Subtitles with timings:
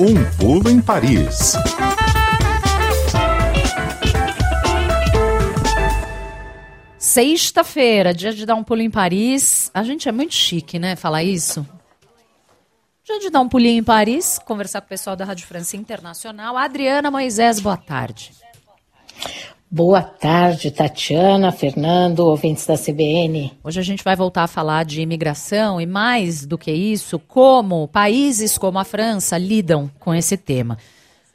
[0.00, 1.52] Um pulo em Paris.
[6.98, 9.70] Sexta-feira, dia de dar um pulo em Paris.
[9.72, 10.96] A gente é muito chique, né?
[10.96, 11.64] Falar isso.
[13.04, 16.56] Dia de dar um pulinho em Paris, conversar com o pessoal da Rádio França Internacional.
[16.56, 18.32] Adriana Moisés, boa tarde.
[19.76, 23.50] Boa tarde, Tatiana, Fernando, ouvintes da CBN.
[23.64, 27.88] Hoje a gente vai voltar a falar de imigração e, mais do que isso, como
[27.88, 30.78] países como a França lidam com esse tema.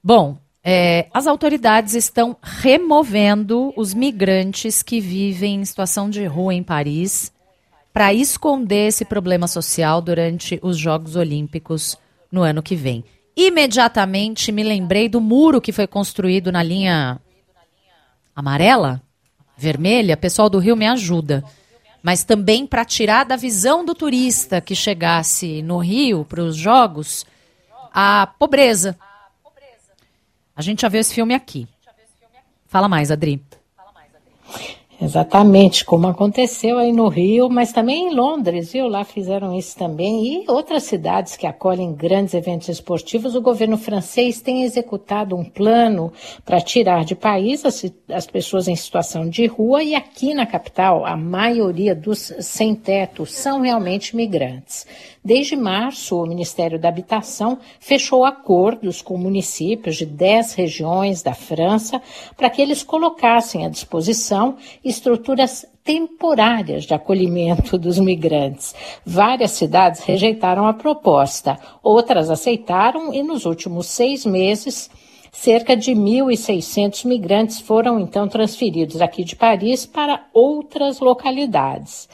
[0.00, 6.62] Bom, é, as autoridades estão removendo os migrantes que vivem em situação de rua em
[6.62, 7.32] Paris
[7.92, 11.98] para esconder esse problema social durante os Jogos Olímpicos
[12.30, 13.02] no ano que vem.
[13.36, 17.20] Imediatamente me lembrei do muro que foi construído na linha
[18.40, 19.00] amarela,
[19.56, 20.16] vermelha.
[20.16, 21.44] Pessoal do Rio me ajuda.
[22.02, 27.26] Mas também para tirar da visão do turista que chegasse no Rio para os Jogos
[27.92, 28.96] a pobreza.
[30.56, 31.68] A gente já viu esse filme aqui.
[32.66, 33.42] Fala mais, Adri.
[35.02, 38.86] Exatamente, como aconteceu aí no Rio, mas também em Londres, viu?
[38.86, 40.42] Lá fizeram isso também.
[40.42, 46.12] E outras cidades que acolhem grandes eventos esportivos, o governo francês tem executado um plano
[46.44, 49.82] para tirar de país as, as pessoas em situação de rua.
[49.82, 54.86] E aqui na capital, a maioria dos sem-teto são realmente migrantes.
[55.22, 62.00] Desde março, o Ministério da Habitação fechou acordos com municípios de 10 regiões da França
[62.38, 64.56] para que eles colocassem à disposição
[64.90, 68.74] estruturas temporárias de acolhimento dos migrantes.
[69.06, 74.90] Várias cidades rejeitaram a proposta, outras aceitaram e nos últimos seis meses.
[75.32, 82.08] Cerca de 1.600 migrantes foram então transferidos aqui de Paris para outras localidades.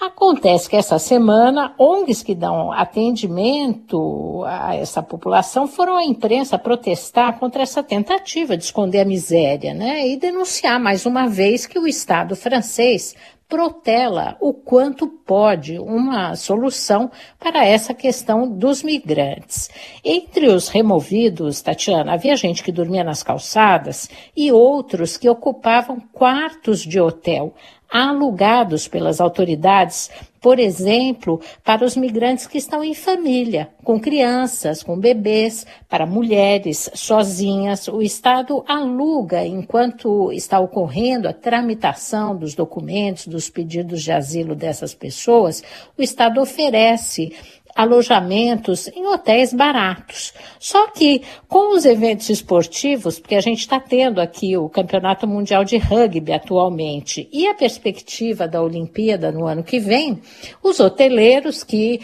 [0.00, 7.38] Acontece que essa semana, ONGs que dão atendimento a essa população foram à imprensa protestar
[7.38, 10.06] contra essa tentativa de esconder a miséria, né?
[10.06, 13.14] E denunciar mais uma vez que o Estado francês
[13.48, 19.70] protela o quanto pode uma solução para essa questão dos migrantes.
[20.04, 26.80] Entre os removidos, Tatiana, havia gente que dormia nas calçadas e outros que ocupavam quartos
[26.80, 27.54] de hotel
[27.90, 30.10] alugados pelas autoridades,
[30.40, 36.90] por exemplo, para os migrantes que estão em família, com crianças, com bebês, para mulheres
[36.94, 37.88] sozinhas.
[37.88, 44.94] O Estado aluga enquanto está ocorrendo a tramitação dos documentos, dos pedidos de asilo dessas
[44.94, 45.62] pessoas,
[45.98, 47.32] o Estado oferece
[47.76, 50.32] alojamentos em hotéis baratos.
[50.58, 55.62] Só que com os eventos esportivos, porque a gente está tendo aqui o Campeonato Mundial
[55.62, 60.20] de Rugby atualmente e a perspectiva da Olimpíada no ano que vem,
[60.62, 62.00] os hoteleiros que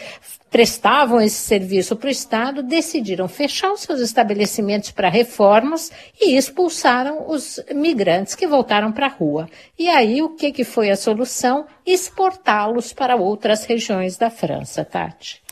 [0.53, 5.91] prestavam esse serviço para o Estado decidiram fechar os seus estabelecimentos para reformas
[6.21, 9.49] e expulsaram os migrantes que voltaram para a rua.
[9.79, 11.65] E aí o que, que foi a solução?
[11.87, 15.43] Exportá-los para outras regiões da França, Tati.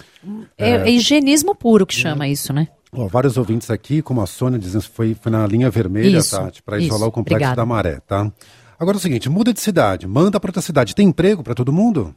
[0.59, 2.69] É, é higienismo puro que chama isso, né?
[2.93, 6.63] Vários ouvintes aqui, como a Sônia, dizendo que foi, foi na linha vermelha, Isso, Tati,
[6.63, 7.57] para isolar o complexo Obrigada.
[7.57, 8.31] da maré, tá?
[8.79, 10.95] Agora é o seguinte, muda de cidade, manda para outra cidade.
[10.95, 12.15] Tem emprego para todo mundo?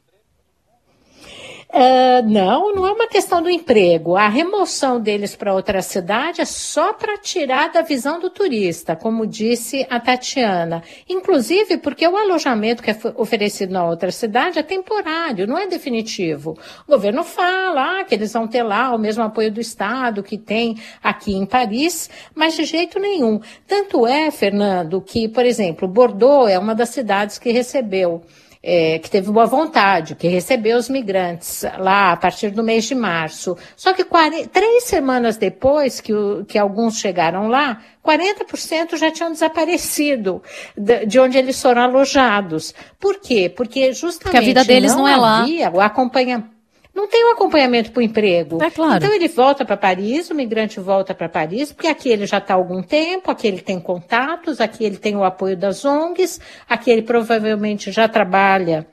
[1.75, 4.16] Ah, não, não é uma questão do emprego.
[4.16, 9.25] A remoção deles para outra cidade é só para tirar da visão do turista, como
[9.25, 10.83] disse a Tatiana.
[11.09, 16.56] Inclusive porque o alojamento que é oferecido na outra cidade é temporário, não é definitivo.
[16.88, 20.38] O governo fala ah, que eles vão ter lá o mesmo apoio do Estado que
[20.38, 23.41] tem aqui em Paris, mas de jeito nenhum.
[23.66, 28.22] Tanto é, Fernando, que, por exemplo, Bordeaux é uma das cidades que recebeu
[28.66, 32.96] é, que teve boa vontade, que recebeu os migrantes lá a partir do mês de
[32.96, 33.57] março.
[33.75, 34.06] Só que
[34.51, 40.41] três semanas depois que, o- que alguns chegaram lá, 40% já tinham desaparecido
[40.78, 42.74] de, de onde eles foram alojados.
[43.00, 43.51] Por quê?
[43.53, 45.41] Porque justamente Porque a vida deles não é lá.
[45.41, 46.53] havia o acompanhamento.
[46.94, 48.64] Não tem um acompanhamento para o emprego.
[48.64, 49.04] É claro.
[49.04, 52.54] Então ele volta para Paris, o migrante volta para Paris, porque aqui ele já está
[52.54, 56.92] há algum tempo, aqui ele tem contatos, aqui ele tem o apoio das ONGs, aqui
[56.92, 58.88] ele provavelmente já trabalha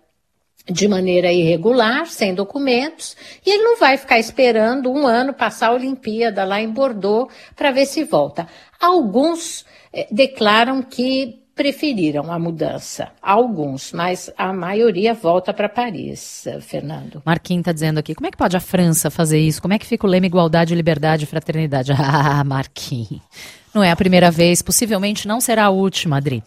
[0.66, 5.74] de maneira irregular, sem documentos, e ele não vai ficar esperando um ano passar a
[5.74, 8.46] Olimpíada lá em Bordeaux para ver se volta.
[8.80, 17.20] Alguns eh, declaram que preferiram a mudança, alguns, mas a maioria volta para Paris, Fernando.
[17.22, 19.60] Marquinhos está dizendo aqui, como é que pode a França fazer isso?
[19.60, 21.92] Como é que fica o lema igualdade, liberdade e fraternidade?
[22.00, 23.20] Ah, Marquinhos.
[23.74, 26.42] Não é a primeira vez, possivelmente não será a última, Adri.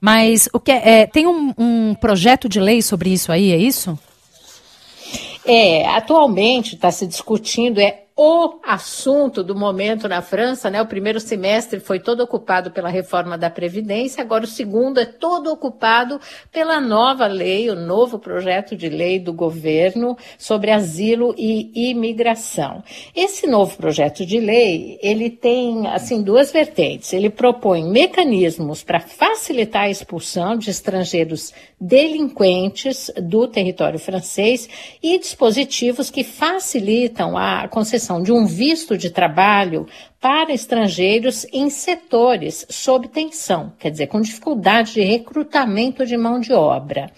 [0.00, 3.56] Mas o que é, é, tem um, um projeto de lei sobre isso aí, é
[3.56, 3.96] isso?
[5.44, 10.80] É, atualmente está se discutindo é o assunto do momento na França, né?
[10.80, 15.52] O primeiro semestre foi todo ocupado pela reforma da Previdência, agora o segundo é todo
[15.52, 16.18] ocupado
[16.50, 22.82] pela nova lei, o novo projeto de lei do governo sobre asilo e imigração.
[23.14, 27.12] Esse novo projeto de lei, ele tem, assim, duas vertentes.
[27.12, 34.66] Ele propõe mecanismos para facilitar a expulsão de estrangeiros delinquentes do território francês
[35.02, 39.86] e dispositivos que facilitam a concessão de um visto de trabalho
[40.20, 46.52] para estrangeiros em setores sob tensão, quer dizer, com dificuldade de recrutamento de mão de
[46.52, 47.10] obra.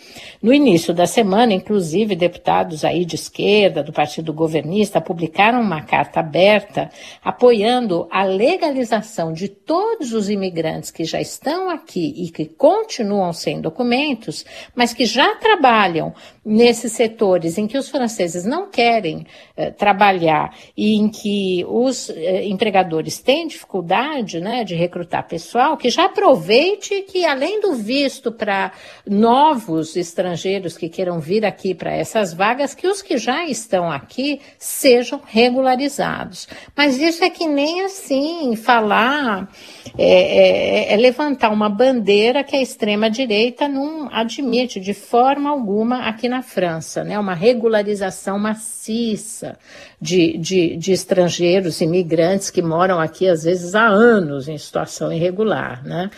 [0.42, 6.20] No início da semana, inclusive, deputados aí de esquerda, do Partido Governista, publicaram uma carta
[6.20, 6.90] aberta
[7.24, 13.60] apoiando a legalização de todos os imigrantes que já estão aqui e que continuam sem
[13.60, 16.12] documentos, mas que já trabalham
[16.44, 22.46] nesses setores em que os franceses não querem eh, trabalhar e em que os eh,
[22.46, 28.32] empregadores empregadores têm dificuldade né, de recrutar pessoal, que já aproveite que, além do visto
[28.32, 28.72] para
[29.06, 34.40] novos estrangeiros que queiram vir aqui para essas vagas, que os que já estão aqui
[34.58, 36.48] sejam regularizados.
[36.76, 39.50] Mas isso é que nem assim falar,
[39.96, 46.28] é, é, é levantar uma bandeira que a extrema-direita não admite de forma alguma aqui
[46.28, 47.18] na França, né?
[47.18, 49.58] Uma regularização maciça
[50.00, 55.84] de, de, de estrangeiros imigrantes que moram aqui, às vezes, há anos em situação irregular.
[55.84, 56.10] Né?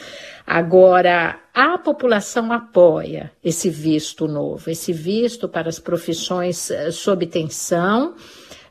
[0.46, 8.14] Agora, a população apoia esse visto novo, esse visto para as profissões eh, sob tensão.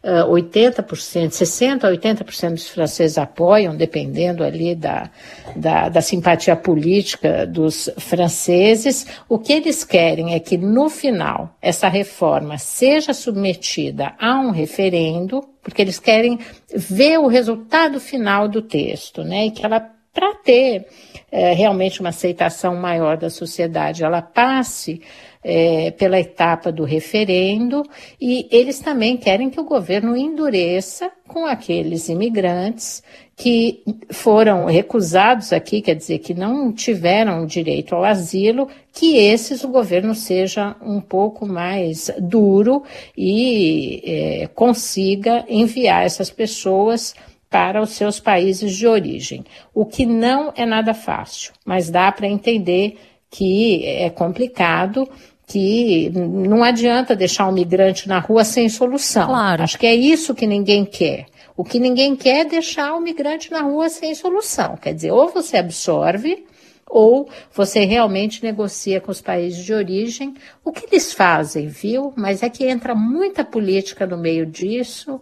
[0.04, 5.10] 80%, uh, 60% a 80% dos franceses apoiam, dependendo ali da,
[5.56, 9.06] da, da, simpatia política dos franceses.
[9.28, 15.44] O que eles querem é que, no final, essa reforma seja submetida a um referendo,
[15.62, 16.40] porque eles querem
[16.74, 19.48] ver o resultado final do texto, né?
[19.48, 19.82] E que ela,
[20.14, 20.88] para ter
[21.30, 25.02] é, realmente uma aceitação maior da sociedade, ela passe
[25.44, 27.84] é, pela etapa do referendo
[28.20, 33.02] e eles também querem que o governo endureça com aqueles imigrantes
[33.36, 33.82] que
[34.12, 40.14] foram recusados aqui, quer dizer, que não tiveram direito ao asilo, que esses o governo
[40.14, 42.84] seja um pouco mais duro
[43.18, 47.16] e é, consiga enviar essas pessoas
[47.50, 49.46] para os seus países de origem.
[49.74, 52.98] O que não é nada fácil, mas dá para entender
[53.32, 55.08] que é complicado,
[55.50, 59.28] que não adianta deixar um migrante na rua sem solução.
[59.28, 59.64] Claro.
[59.64, 61.26] Acho que é isso que ninguém quer.
[61.58, 64.78] O que ninguém quer é deixar o migrante na rua sem solução.
[64.78, 66.46] Quer dizer, ou você absorve,
[66.88, 70.36] ou você realmente negocia com os países de origem.
[70.64, 72.14] O que eles fazem, viu?
[72.16, 75.20] Mas é que entra muita política no meio disso.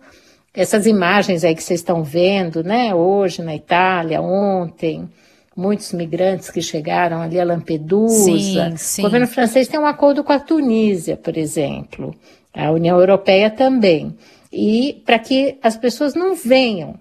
[0.54, 2.94] Essas imagens aí que vocês estão vendo, né?
[2.94, 5.10] Hoje na Itália, ontem
[5.58, 8.70] muitos migrantes que chegaram ali a Lampedusa.
[8.70, 9.02] Sim, sim.
[9.02, 12.16] O governo francês tem um acordo com a Tunísia, por exemplo,
[12.54, 14.16] a União Europeia também.
[14.54, 17.00] E para que as pessoas não venham,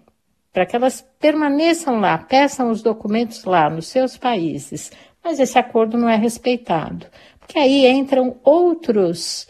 [0.52, 4.90] para que elas permaneçam lá, peçam os documentos lá nos seus países.
[5.22, 7.06] Mas esse acordo não é respeitado,
[7.38, 9.46] porque aí entram outros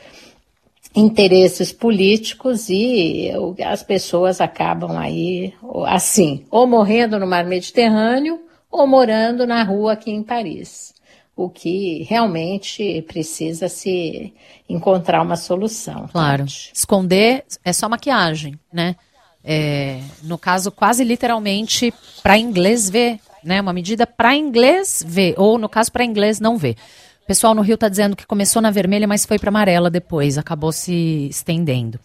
[0.95, 3.31] interesses políticos e
[3.65, 5.53] as pessoas acabam aí
[5.87, 8.46] assim, ou morrendo no mar Mediterrâneo
[8.77, 10.95] ou morando na rua aqui em Paris.
[11.35, 14.33] O que realmente precisa se
[14.69, 16.09] encontrar uma solução.
[16.11, 16.45] Claro.
[16.45, 16.71] Tati.
[16.75, 18.97] Esconder é só maquiagem, né?
[19.45, 21.93] É, no caso, quase literalmente
[22.23, 23.61] para inglês ver, né?
[23.61, 26.77] Uma medida para inglês ver, ou no caso para inglês não ver.
[27.23, 30.39] O pessoal no Rio está dizendo que começou na vermelha, mas foi para amarela depois,
[30.39, 32.01] acabou se estendendo.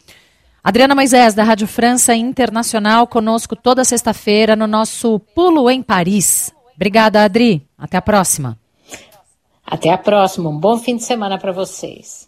[0.64, 6.54] Adriana Moisés, da Rádio França Internacional, conosco toda sexta-feira no nosso Pulo em Paris.
[6.82, 7.62] Obrigada, Adri.
[7.78, 8.58] Até a próxima.
[9.64, 10.50] Até a próxima.
[10.50, 12.28] Um bom fim de semana para vocês.